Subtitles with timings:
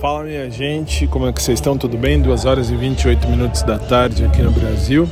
[0.00, 1.76] Fala minha gente, como é que vocês estão?
[1.76, 2.22] Tudo bem?
[2.22, 5.10] 2 horas e 28 minutos da tarde aqui no Brasil.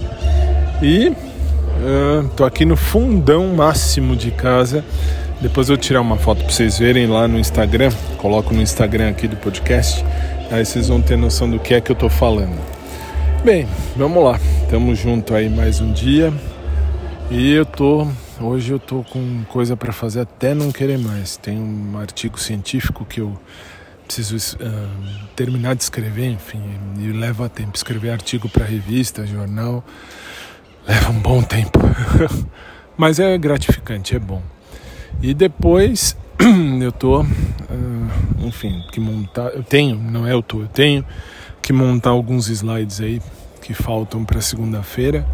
[0.81, 4.85] E uh, tô aqui no fundão máximo de casa.
[5.41, 7.91] Depois eu tirar uma foto para vocês verem lá no Instagram.
[8.19, 10.05] Coloco no Instagram aqui do podcast.
[10.53, 12.57] Aí vocês vão ter noção do que é que eu tô falando.
[13.45, 13.67] Bem,
[13.97, 14.39] vamos lá.
[14.71, 16.33] Tamo junto aí mais um dia.
[17.29, 18.07] E eu tô
[18.41, 21.37] hoje eu tô com coisa para fazer até não querer mais.
[21.37, 23.37] Tem um artigo científico que eu
[24.07, 26.63] preciso uh, terminar de escrever, enfim,
[26.99, 27.77] e leva tempo.
[27.77, 29.85] Escrever artigo para revista, jornal,
[30.87, 31.79] leva um bom tempo.
[32.97, 34.43] Mas é gratificante, é bom.
[35.21, 36.17] E depois
[36.81, 37.27] eu tô, uh,
[38.41, 39.51] enfim, que montar.
[39.51, 41.05] Eu tenho, não é eu tô, eu tenho
[41.61, 43.21] que montar alguns slides aí
[43.61, 45.27] que faltam para segunda-feira.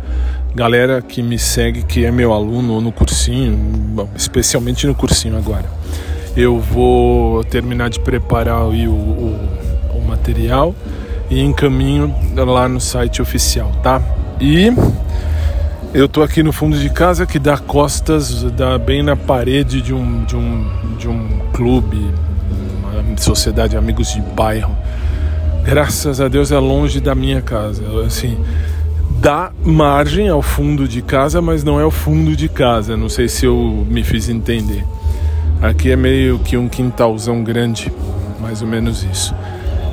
[0.54, 5.36] Galera que me segue, que é meu aluno ou no cursinho, bom, especialmente no cursinho
[5.36, 5.81] agora
[6.36, 9.38] eu vou terminar de preparar o, o,
[9.94, 10.74] o material
[11.30, 14.00] e encaminho lá no site oficial, tá?
[14.40, 14.72] E
[15.94, 19.92] eu tô aqui no fundo de casa que dá costas, dá bem na parede de
[19.92, 22.10] um, de um, de um clube,
[22.82, 24.74] uma sociedade amigos de bairro.
[25.64, 28.36] Graças a Deus é longe da minha casa, assim,
[29.20, 32.96] dá margem ao fundo de casa, mas não é o fundo de casa.
[32.96, 34.84] Não sei se eu me fiz entender.
[35.62, 37.92] Aqui é meio que um quintalzão grande,
[38.40, 39.32] mais ou menos isso.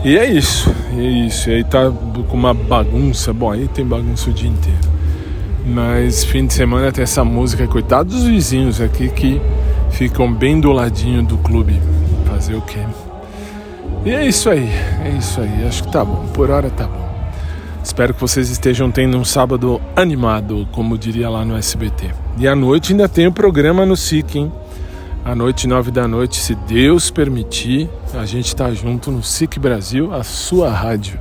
[0.04, 1.48] E é isso, é isso.
[1.48, 1.92] E aí tá
[2.28, 3.32] com uma bagunça.
[3.32, 4.80] Bom, aí tem bagunça o dia inteiro.
[5.64, 9.40] Mas fim de semana tem essa música, coitado dos vizinhos aqui que
[9.92, 11.80] ficam bem do ladinho do clube.
[12.26, 12.80] Fazer o quê?
[14.04, 14.68] E é isso aí,
[15.06, 15.68] é isso aí.
[15.68, 17.10] Acho que tá bom, por hora tá bom.
[17.84, 22.10] Espero que vocês estejam tendo um sábado animado, como diria lá no SBT.
[22.40, 24.52] E à noite ainda tem o programa no SIC, hein?
[25.30, 30.12] À noite, nove da noite, se Deus permitir, a gente está junto no SIC Brasil,
[30.12, 31.20] a sua rádio.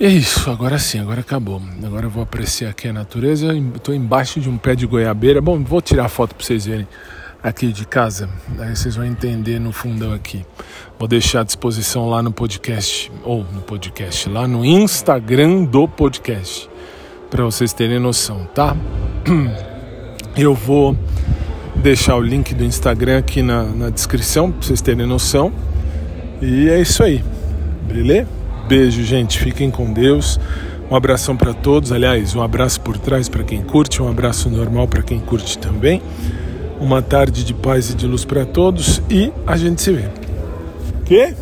[0.00, 1.60] E é isso, agora sim, agora acabou.
[1.84, 3.54] Agora eu vou apreciar aqui a natureza.
[3.74, 5.42] Estou embaixo de um pé de goiabeira.
[5.42, 6.88] Bom, vou tirar a foto para vocês verem
[7.42, 8.26] aqui de casa.
[8.58, 10.42] Aí vocês vão entender no fundão aqui.
[10.98, 16.70] Vou deixar à disposição lá no podcast, ou no podcast, lá no Instagram do podcast,
[17.28, 18.74] para vocês terem noção, tá?
[20.34, 20.96] Eu vou
[21.86, 25.52] deixar o link do Instagram aqui na, na descrição para vocês terem noção.
[26.42, 27.22] E é isso aí.
[27.86, 28.26] Beleza?
[28.66, 29.38] Beijo, gente.
[29.38, 30.40] Fiquem com Deus.
[30.90, 31.92] Um abração para todos.
[31.92, 36.02] Aliás, um abraço por trás para quem curte, um abraço normal para quem curte também.
[36.80, 40.08] Uma tarde de paz e de luz para todos e a gente se vê.
[41.04, 41.36] Que?